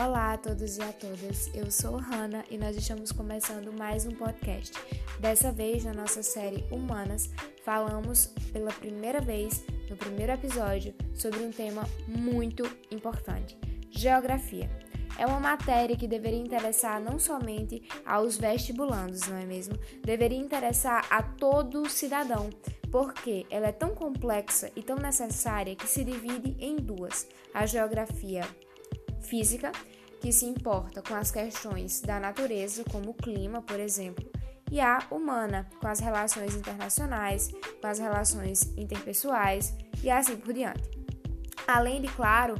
Olá 0.00 0.34
a 0.34 0.38
todos 0.38 0.78
e 0.78 0.80
a 0.80 0.92
todas, 0.92 1.52
eu 1.52 1.72
sou 1.72 1.96
Hanna 1.96 2.44
e 2.48 2.56
nós 2.56 2.76
estamos 2.76 3.10
começando 3.10 3.76
mais 3.76 4.06
um 4.06 4.12
podcast. 4.12 4.72
Dessa 5.18 5.50
vez, 5.50 5.84
na 5.84 5.92
nossa 5.92 6.22
série 6.22 6.64
Humanas, 6.70 7.28
falamos 7.64 8.26
pela 8.52 8.70
primeira 8.70 9.20
vez, 9.20 9.64
no 9.90 9.96
primeiro 9.96 10.30
episódio, 10.30 10.94
sobre 11.16 11.40
um 11.40 11.50
tema 11.50 11.82
muito 12.06 12.62
importante: 12.92 13.58
geografia. 13.90 14.70
É 15.18 15.26
uma 15.26 15.40
matéria 15.40 15.96
que 15.96 16.06
deveria 16.06 16.38
interessar 16.38 17.00
não 17.00 17.18
somente 17.18 17.82
aos 18.06 18.36
vestibulandos, 18.36 19.26
não 19.26 19.36
é 19.36 19.44
mesmo? 19.44 19.76
Deveria 20.04 20.38
interessar 20.38 21.08
a 21.10 21.24
todo 21.24 21.90
cidadão, 21.90 22.50
porque 22.92 23.46
ela 23.50 23.66
é 23.66 23.72
tão 23.72 23.96
complexa 23.96 24.70
e 24.76 24.82
tão 24.82 24.94
necessária 24.94 25.74
que 25.74 25.88
se 25.88 26.04
divide 26.04 26.56
em 26.60 26.76
duas: 26.76 27.26
a 27.52 27.66
geografia 27.66 28.46
física, 29.20 29.72
que 30.20 30.32
se 30.32 30.46
importa 30.46 31.02
com 31.02 31.14
as 31.14 31.30
questões 31.30 32.00
da 32.00 32.18
natureza, 32.18 32.84
como 32.84 33.10
o 33.10 33.14
clima, 33.14 33.62
por 33.62 33.78
exemplo, 33.78 34.28
e 34.70 34.80
a 34.80 35.06
humana, 35.10 35.68
com 35.80 35.88
as 35.88 36.00
relações 36.00 36.54
internacionais, 36.54 37.50
com 37.80 37.86
as 37.86 37.98
relações 37.98 38.62
interpessoais 38.76 39.74
e 40.02 40.10
assim 40.10 40.36
por 40.36 40.52
diante. 40.52 40.82
Além 41.66 42.00
de, 42.00 42.08
claro, 42.08 42.54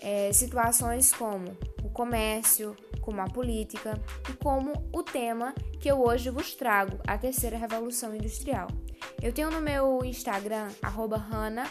é, 0.00 0.32
situações 0.32 1.12
como 1.12 1.56
o 1.82 1.90
comércio, 1.90 2.76
como 3.00 3.20
a 3.20 3.26
política 3.26 4.00
e 4.28 4.32
como 4.34 4.72
o 4.92 5.02
tema 5.02 5.54
que 5.80 5.90
eu 5.90 6.00
hoje 6.00 6.30
vos 6.30 6.54
trago, 6.54 6.98
a 7.06 7.18
terceira 7.18 7.56
revolução 7.56 8.14
industrial. 8.14 8.68
Eu 9.22 9.32
tenho 9.32 9.50
no 9.50 9.60
meu 9.60 10.04
Instagram, 10.04 10.68
arroba 10.82 11.16
Hana, 11.16 11.64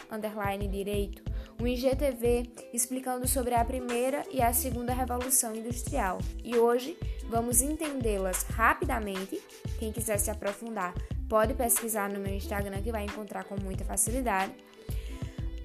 direito, 0.70 1.22
um 1.60 1.66
IGTV 1.66 2.50
explicando 2.72 3.28
sobre 3.28 3.54
a 3.54 3.62
primeira 3.62 4.24
e 4.30 4.40
a 4.40 4.52
segunda 4.52 4.94
revolução 4.94 5.54
industrial. 5.54 6.18
E 6.42 6.56
hoje 6.56 6.96
vamos 7.28 7.60
entendê-las 7.60 8.42
rapidamente. 8.44 9.38
Quem 9.78 9.92
quiser 9.92 10.18
se 10.18 10.30
aprofundar 10.30 10.94
pode 11.28 11.52
pesquisar 11.52 12.08
no 12.08 12.18
meu 12.18 12.34
Instagram 12.34 12.80
que 12.80 12.90
vai 12.90 13.04
encontrar 13.04 13.44
com 13.44 13.60
muita 13.60 13.84
facilidade. 13.84 14.52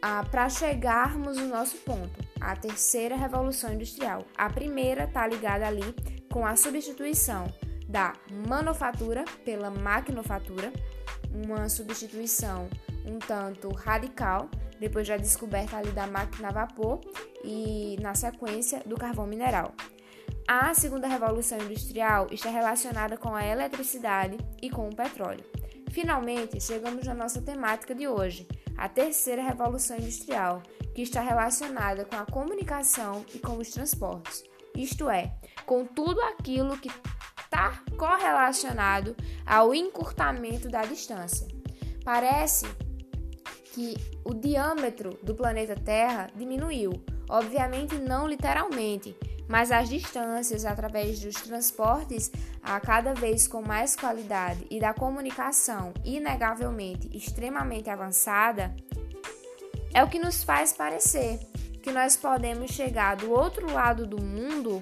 Ah, 0.02 0.24
Para 0.30 0.50
chegarmos 0.50 1.38
no 1.38 1.48
nosso 1.48 1.78
ponto, 1.78 2.20
a 2.42 2.56
terceira 2.58 3.16
revolução 3.16 3.74
industrial. 3.74 4.26
A 4.38 4.50
primeira 4.50 5.06
está 5.06 5.26
ligada 5.26 5.66
ali 5.66 5.96
com 6.30 6.46
a 6.46 6.58
substituição 6.58 7.46
da 7.88 8.14
manufatura 8.48 9.24
pela 9.46 9.70
maquinofatura, 9.70 10.74
uma 11.34 11.70
substituição 11.70 12.68
um 13.06 13.20
tanto 13.20 13.70
radical 13.70 14.50
depois 14.80 15.08
da 15.08 15.18
descoberta 15.18 15.78
ali 15.78 15.92
da 15.92 16.08
máquina 16.08 16.50
a 16.50 16.52
vapor 16.52 17.02
e, 17.44 17.98
na 18.02 18.14
sequência, 18.14 18.82
do 18.86 18.96
carvão 18.96 19.26
mineral. 19.28 19.74
A 20.48 20.74
segunda 20.74 21.08
revolução 21.08 21.58
industrial 21.58 22.28
está 22.32 22.50
relacionada 22.50 23.18
com 23.18 23.34
a 23.34 23.46
eletricidade 23.46 24.38
e 24.62 24.70
com 24.70 24.88
o 24.88 24.96
petróleo. 24.96 25.44
Finalmente, 25.90 26.62
chegamos 26.62 27.06
na 27.08 27.14
nossa 27.14 27.42
temática 27.42 27.96
de 27.96 28.08
hoje, 28.08 28.48
a 28.78 28.88
terceira 28.88 29.42
revolução 29.42 29.98
industrial, 29.98 30.62
que 30.94 31.02
está 31.02 31.22
relacionada 31.22 32.06
com 32.06 32.16
a 32.16 32.26
comunicação 32.26 33.26
e 33.34 33.40
com 33.40 33.58
os 33.58 33.70
transportes, 33.72 34.44
isto 34.76 35.10
é, 35.10 35.34
com 35.66 35.86
tudo 35.86 36.22
aquilo 36.22 36.78
que 36.78 36.90
está 37.40 37.82
correlacionado 37.98 39.16
ao 39.46 39.74
encurtamento 39.74 40.70
da 40.70 40.84
distância. 40.84 41.48
Parece 42.04 42.66
que 43.76 43.94
o 44.24 44.34
diâmetro 44.34 45.20
do 45.22 45.36
planeta 45.36 45.76
Terra 45.76 46.30
diminuiu, 46.34 46.94
obviamente 47.30 47.96
não 47.96 48.26
literalmente, 48.26 49.14
mas 49.50 49.70
as 49.70 49.90
distâncias 49.90 50.64
através 50.64 51.20
dos 51.20 51.36
transportes 51.42 52.32
a 52.64 52.80
cada 52.80 53.14
vez 53.14 53.50
com 53.50 53.62
mais 53.62 53.94
qualidade 53.94 54.66
e 54.72 54.80
da 54.80 54.94
comunicação 54.94 55.94
inegavelmente 56.06 57.10
extremamente 57.16 57.90
avançada 57.90 58.74
é 59.94 60.02
o 60.02 60.08
que 60.08 60.20
nos 60.20 60.42
faz 60.42 60.72
parecer 60.72 61.38
que 61.84 61.92
nós 61.92 62.16
podemos 62.16 62.72
chegar 62.72 63.18
do 63.18 63.30
outro 63.30 63.70
lado 63.70 64.08
do 64.08 64.22
mundo 64.22 64.82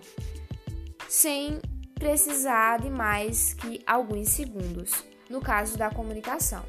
sem 1.10 1.60
precisar 1.96 2.80
de 2.80 2.92
mais 2.92 3.56
que 3.56 3.82
alguns 3.88 4.30
segundos, 4.30 5.04
no 5.32 5.42
caso 5.42 5.78
da 5.80 5.90
comunicação. 5.90 6.64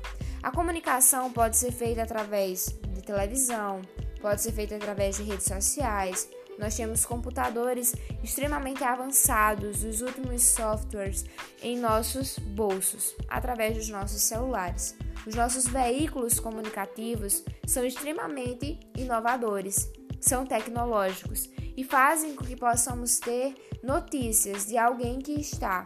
A 0.44 0.50
comunicação 0.50 1.32
pode 1.32 1.56
ser 1.56 1.72
feita 1.72 2.02
através 2.02 2.66
de 2.90 3.00
televisão, 3.00 3.80
pode 4.20 4.42
ser 4.42 4.52
feita 4.52 4.76
através 4.76 5.16
de 5.16 5.22
redes 5.22 5.46
sociais. 5.46 6.28
Nós 6.58 6.76
temos 6.76 7.06
computadores 7.06 7.94
extremamente 8.22 8.84
avançados, 8.84 9.82
os 9.82 10.02
últimos 10.02 10.42
softwares 10.42 11.24
em 11.62 11.78
nossos 11.78 12.38
bolsos, 12.38 13.16
através 13.26 13.74
dos 13.74 13.88
nossos 13.88 14.20
celulares. 14.20 14.94
Os 15.26 15.34
nossos 15.34 15.66
veículos 15.66 16.38
comunicativos 16.38 17.42
são 17.66 17.82
extremamente 17.82 18.78
inovadores, 18.94 19.90
são 20.20 20.44
tecnológicos 20.44 21.48
e 21.74 21.82
fazem 21.82 22.36
com 22.36 22.44
que 22.44 22.54
possamos 22.54 23.18
ter 23.18 23.54
notícias 23.82 24.66
de 24.66 24.76
alguém 24.76 25.20
que 25.20 25.40
está 25.40 25.82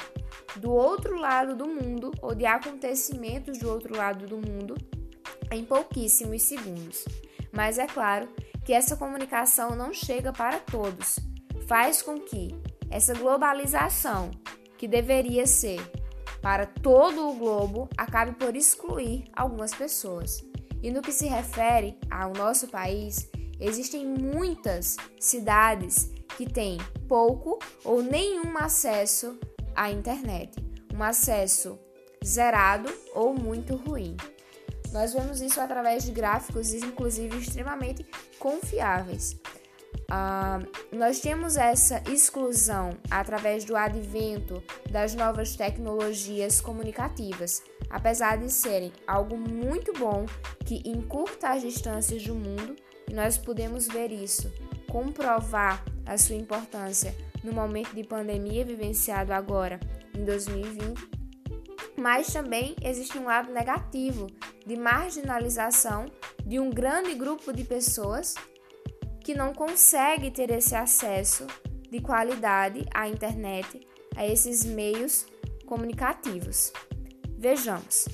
do 0.56 0.72
outro 0.72 1.18
lado 1.18 1.54
do 1.54 1.66
mundo 1.66 2.12
ou 2.20 2.34
de 2.34 2.46
acontecimentos 2.46 3.58
do 3.58 3.70
outro 3.70 3.96
lado 3.96 4.26
do 4.26 4.36
mundo 4.36 4.76
em 5.50 5.64
pouquíssimos 5.64 6.42
segundos. 6.42 7.04
Mas 7.52 7.78
é 7.78 7.86
claro 7.86 8.28
que 8.64 8.72
essa 8.72 8.96
comunicação 8.96 9.74
não 9.74 9.92
chega 9.92 10.32
para 10.32 10.58
todos, 10.58 11.18
faz 11.66 12.02
com 12.02 12.18
que 12.20 12.54
essa 12.90 13.14
globalização, 13.14 14.30
que 14.76 14.86
deveria 14.86 15.46
ser 15.46 15.80
para 16.40 16.66
todo 16.66 17.28
o 17.28 17.34
globo, 17.34 17.88
acabe 17.96 18.32
por 18.32 18.54
excluir 18.54 19.24
algumas 19.34 19.74
pessoas. 19.74 20.44
E 20.82 20.90
no 20.90 21.02
que 21.02 21.12
se 21.12 21.26
refere 21.26 21.98
ao 22.10 22.32
nosso 22.32 22.68
país, 22.68 23.28
existem 23.58 24.06
muitas 24.06 24.96
cidades 25.18 26.12
que 26.36 26.46
têm 26.46 26.78
pouco 27.08 27.58
ou 27.84 28.02
nenhum 28.02 28.56
acesso 28.56 29.38
à 29.78 29.92
internet, 29.92 30.52
um 30.92 31.02
acesso 31.04 31.78
zerado 32.24 32.92
ou 33.14 33.32
muito 33.32 33.76
ruim. 33.76 34.16
Nós 34.92 35.12
vemos 35.12 35.40
isso 35.40 35.60
através 35.60 36.04
de 36.04 36.10
gráficos, 36.10 36.74
inclusive 36.74 37.38
extremamente 37.38 38.04
confiáveis. 38.40 39.36
Uh, 40.10 40.96
nós 40.96 41.20
temos 41.20 41.56
essa 41.56 42.02
exclusão 42.10 42.98
através 43.08 43.64
do 43.64 43.76
advento 43.76 44.62
das 44.90 45.14
novas 45.14 45.54
tecnologias 45.54 46.60
comunicativas, 46.60 47.62
apesar 47.88 48.38
de 48.38 48.50
serem 48.50 48.92
algo 49.06 49.36
muito 49.36 49.92
bom 49.92 50.26
que 50.64 50.82
encurta 50.84 51.50
as 51.50 51.62
distâncias 51.62 52.24
do 52.24 52.34
mundo, 52.34 52.74
e 53.08 53.14
nós 53.14 53.38
podemos 53.38 53.86
ver 53.86 54.10
isso, 54.10 54.52
comprovar 54.90 55.84
a 56.04 56.18
sua 56.18 56.34
importância 56.34 57.14
no 57.42 57.52
momento 57.52 57.94
de 57.94 58.04
pandemia 58.04 58.64
vivenciado 58.64 59.32
agora 59.32 59.78
em 60.14 60.24
2020, 60.24 61.18
mas 61.96 62.32
também 62.32 62.76
existe 62.82 63.18
um 63.18 63.24
lado 63.24 63.52
negativo 63.52 64.26
de 64.66 64.76
marginalização 64.76 66.06
de 66.44 66.58
um 66.58 66.70
grande 66.70 67.14
grupo 67.14 67.52
de 67.52 67.64
pessoas 67.64 68.34
que 69.20 69.34
não 69.34 69.52
consegue 69.52 70.30
ter 70.30 70.50
esse 70.50 70.74
acesso 70.74 71.46
de 71.90 72.00
qualidade 72.00 72.86
à 72.94 73.08
internet, 73.08 73.86
a 74.16 74.26
esses 74.26 74.64
meios 74.64 75.26
comunicativos. 75.66 76.72
Vejamos. 77.36 78.08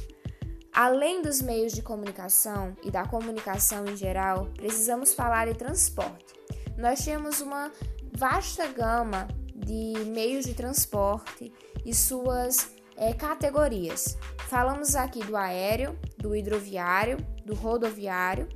Além 0.73 1.23
dos 1.23 1.41
meios 1.41 1.73
de 1.73 1.83
comunicação 1.83 2.77
e 2.83 2.91
da 2.91 3.07
comunicação 3.07 3.85
em 3.87 3.97
geral, 3.97 4.47
precisamos 4.57 5.15
falar 5.15 5.47
de 5.47 5.55
transporte. 5.55 6.35
Nós 6.77 7.05
temos 7.05 7.41
uma 7.41 7.71
vasta 8.17 8.67
gama 8.69 9.29
de 9.55 10.05
meios 10.07 10.45
de 10.45 10.55
transporte 10.55 11.53
e 11.85 11.95
suas 11.95 12.73
é, 12.97 13.13
categorias. 13.13 14.17
Falamos 14.49 14.95
aqui 14.95 15.25
do 15.25 15.37
aéreo, 15.37 15.99
do 16.17 16.35
hidroviário, 16.35 17.19
do 17.45 17.55
rodoviário. 17.55 18.49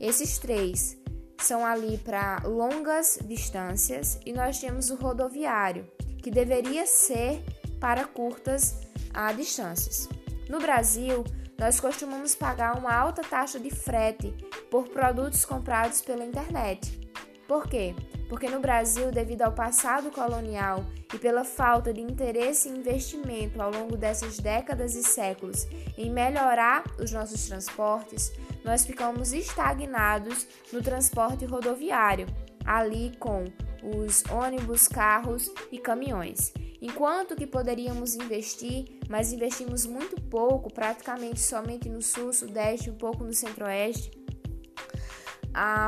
Esses 0.00 0.38
três 0.38 0.96
são 1.38 1.64
ali 1.64 1.98
para 1.98 2.42
longas 2.44 3.18
distâncias 3.24 4.18
e 4.26 4.32
nós 4.32 4.58
temos 4.58 4.90
o 4.90 4.96
rodoviário, 4.96 5.88
que 6.22 6.30
deveria 6.30 6.86
ser 6.86 7.42
para 7.78 8.04
curtas 8.04 8.74
a 9.14 9.32
distâncias. 9.32 10.08
No 10.48 10.58
Brasil, 10.58 11.24
nós 11.58 11.80
costumamos 11.80 12.34
pagar 12.34 12.76
uma 12.76 12.94
alta 12.94 13.22
taxa 13.22 13.58
de 13.58 13.70
frete 13.70 14.32
por 14.70 14.88
produtos 14.88 15.44
comprados 15.44 16.02
pela 16.02 16.24
internet. 16.24 17.05
Por 17.46 17.68
quê? 17.68 17.94
Porque 18.28 18.48
no 18.48 18.58
Brasil, 18.58 19.12
devido 19.12 19.42
ao 19.42 19.52
passado 19.52 20.10
colonial 20.10 20.84
e 21.14 21.18
pela 21.18 21.44
falta 21.44 21.92
de 21.92 22.00
interesse 22.00 22.68
e 22.68 22.72
investimento 22.72 23.62
ao 23.62 23.70
longo 23.70 23.96
dessas 23.96 24.38
décadas 24.38 24.96
e 24.96 25.02
séculos 25.02 25.66
em 25.96 26.10
melhorar 26.10 26.84
os 26.98 27.12
nossos 27.12 27.46
transportes, 27.46 28.32
nós 28.64 28.84
ficamos 28.84 29.32
estagnados 29.32 30.46
no 30.72 30.82
transporte 30.82 31.44
rodoviário, 31.44 32.26
ali 32.64 33.12
com 33.20 33.44
os 33.82 34.24
ônibus, 34.24 34.88
carros 34.88 35.48
e 35.70 35.78
caminhões. 35.78 36.52
Enquanto 36.82 37.36
que 37.36 37.46
poderíamos 37.46 38.16
investir, 38.16 38.84
mas 39.08 39.32
investimos 39.32 39.86
muito 39.86 40.20
pouco, 40.20 40.72
praticamente 40.72 41.40
somente 41.40 41.88
no 41.88 42.02
sul, 42.02 42.32
sudeste, 42.32 42.90
um 42.90 42.96
pouco 42.96 43.24
no 43.24 43.32
centro-oeste, 43.32 44.10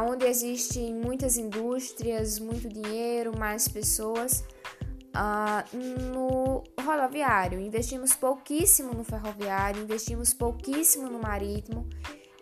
onde 0.08 0.24
existem 0.24 0.94
muitas 0.94 1.36
indústrias, 1.36 2.38
muito 2.38 2.68
dinheiro, 2.68 3.36
mais 3.38 3.68
pessoas. 3.68 4.44
no 6.22 6.62
rodoviário, 6.80 7.60
investimos 7.60 8.14
pouquíssimo 8.14 8.94
no 8.94 9.04
ferroviário, 9.04 9.82
investimos 9.82 10.32
pouquíssimo 10.32 11.08
no 11.08 11.18
marítimo, 11.18 11.86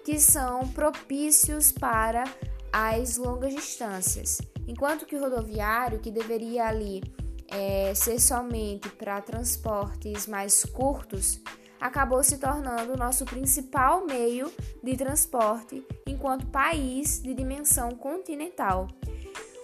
que 0.04 0.20
são 0.20 0.68
propícios 0.68 1.72
para 1.72 2.24
as 2.72 3.16
longas 3.16 3.54
distâncias. 3.54 4.40
Enquanto 4.68 5.06
que 5.06 5.16
o 5.16 5.20
rodoviário, 5.20 5.98
que 6.00 6.10
deveria 6.10 6.66
ali 6.66 7.02
é, 7.48 7.94
ser 7.94 8.20
somente 8.20 8.88
para 8.90 9.20
transportes 9.20 10.26
mais 10.26 10.64
curtos, 10.64 11.40
acabou 11.86 12.22
se 12.22 12.38
tornando 12.38 12.94
o 12.94 12.96
nosso 12.96 13.24
principal 13.24 14.04
meio 14.04 14.52
de 14.82 14.96
transporte 14.96 15.86
enquanto 16.06 16.46
país 16.48 17.22
de 17.22 17.32
dimensão 17.32 17.90
continental. 17.90 18.88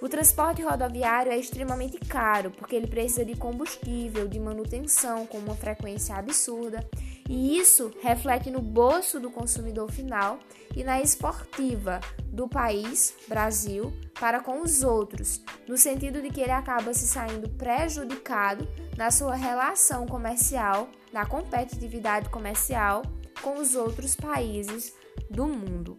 O 0.02 0.08
transporte 0.08 0.60
rodoviário 0.62 1.30
é 1.30 1.38
extremamente 1.38 1.96
caro 1.96 2.50
porque 2.50 2.74
ele 2.74 2.88
precisa 2.88 3.24
de 3.24 3.36
combustível, 3.36 4.26
de 4.26 4.40
manutenção 4.40 5.24
com 5.24 5.38
uma 5.38 5.54
frequência 5.54 6.16
absurda, 6.16 6.84
e 7.30 7.56
isso 7.56 7.92
reflete 8.02 8.50
no 8.50 8.60
bolso 8.60 9.20
do 9.20 9.30
consumidor 9.30 9.92
final 9.92 10.40
e 10.74 10.82
na 10.82 11.00
esportiva 11.00 12.00
do 12.24 12.48
país, 12.48 13.14
Brasil, 13.28 13.92
para 14.18 14.40
com 14.40 14.60
os 14.60 14.82
outros, 14.82 15.40
no 15.68 15.78
sentido 15.78 16.20
de 16.20 16.30
que 16.30 16.40
ele 16.40 16.50
acaba 16.50 16.92
se 16.92 17.06
saindo 17.06 17.48
prejudicado 17.50 18.66
na 18.96 19.08
sua 19.08 19.36
relação 19.36 20.04
comercial, 20.04 20.88
na 21.12 21.24
competitividade 21.24 22.28
comercial 22.28 23.02
com 23.40 23.56
os 23.56 23.76
outros 23.76 24.16
países 24.16 24.94
do 25.30 25.46
mundo. 25.46 25.96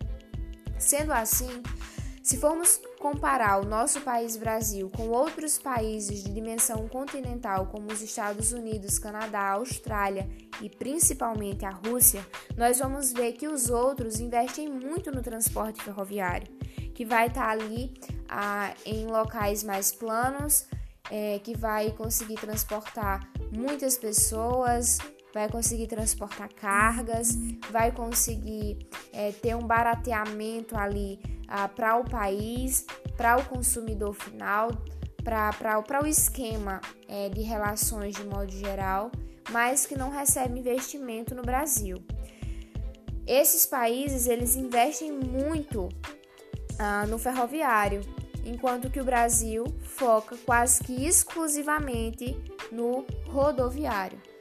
Sendo 0.78 1.14
assim, 1.14 1.64
se 2.22 2.38
formos 2.38 2.82
comparar 3.04 3.60
o 3.60 3.66
nosso 3.66 4.00
país 4.00 4.38
Brasil 4.38 4.90
com 4.90 5.10
outros 5.10 5.60
países 5.60 6.24
de 6.24 6.32
dimensão 6.32 6.88
continental, 6.88 7.66
como 7.66 7.92
os 7.92 8.02
Estados 8.02 8.54
Unidos, 8.54 8.98
Canadá, 8.98 9.50
Austrália 9.50 10.26
e 10.62 10.70
principalmente 10.70 11.66
a 11.66 11.70
Rússia, 11.70 12.26
nós 12.56 12.80
vamos 12.80 13.12
ver 13.12 13.34
que 13.34 13.46
os 13.46 13.70
outros 13.70 14.22
investem 14.22 14.70
muito 14.70 15.12
no 15.12 15.22
transporte 15.22 15.84
ferroviário, 15.84 16.48
que 16.96 17.04
vai 17.04 17.28
estar 17.28 17.50
ali 17.50 17.94
ah, 18.30 18.74
em 18.86 19.06
locais 19.06 19.66
mais 19.66 19.92
planos, 19.92 20.66
é, 21.12 21.40
que 21.40 21.58
vai 21.58 21.92
conseguir 21.92 22.36
transportar 22.36 23.30
muitas 23.52 23.98
pessoas, 23.98 25.00
vai 25.34 25.50
conseguir 25.50 25.88
transportar 25.88 26.50
cargas, 26.54 27.36
vai 27.72 27.92
conseguir 27.92 28.88
é, 29.12 29.32
ter 29.32 29.56
um 29.56 29.66
barateamento 29.66 30.78
ali 30.78 31.20
ah, 31.48 31.68
para 31.68 31.98
o 31.98 32.06
país, 32.08 32.86
para 33.18 33.38
o 33.38 33.46
consumidor 33.46 34.14
final, 34.14 34.70
para 35.24 36.04
o 36.04 36.08
esquema 36.08 36.80
é, 37.08 37.30
de 37.30 37.42
relações 37.42 38.16
de 38.16 38.24
modo 38.24 38.52
geral, 38.52 39.12
mas 39.50 39.86
que 39.86 39.98
não 39.98 40.10
recebe 40.10 40.60
investimento 40.60 41.34
no 41.34 41.42
Brasil. 41.42 41.98
Esses 43.26 43.66
países 43.66 44.28
eles 44.28 44.56
investem 44.56 45.12
muito 45.12 45.90
ah, 46.78 47.08
no 47.08 47.18
ferroviário, 47.18 48.02
enquanto 48.46 48.90
que 48.90 49.00
o 49.00 49.06
Brasil 49.06 49.64
foca 49.82 50.38
quase 50.46 50.84
que 50.84 51.06
exclusivamente 51.06 52.38
no 52.72 53.06
rodoviário. 53.28 54.33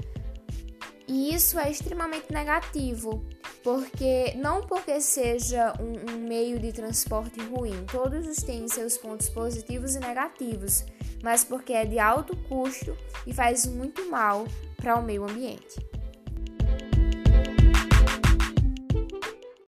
E 1.08 1.34
isso 1.34 1.58
é 1.58 1.70
extremamente 1.70 2.32
negativo, 2.32 3.24
porque 3.62 4.34
não 4.36 4.62
porque 4.62 5.00
seja 5.00 5.72
um, 5.80 6.12
um, 6.12 6.18
meio 6.18 6.58
de 6.58 6.72
transporte 6.72 7.40
ruim, 7.40 7.84
todos 7.90 8.36
têm 8.36 8.68
seus 8.68 8.96
pontos 8.96 9.28
positivos 9.28 9.94
e 9.94 10.00
negativos, 10.00 10.84
mas 11.22 11.44
porque 11.44 11.72
é 11.72 11.84
de 11.84 11.98
alto 11.98 12.36
custo 12.48 12.96
e 13.26 13.32
faz 13.32 13.66
muito 13.66 14.08
mal 14.10 14.46
para 14.76 14.96
o 14.96 15.02
meio 15.02 15.24
ambiente. 15.24 15.92